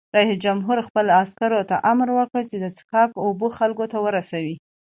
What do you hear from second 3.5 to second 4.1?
خلکو ته